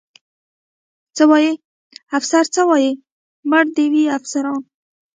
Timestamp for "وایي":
1.29-1.51, 2.69-2.91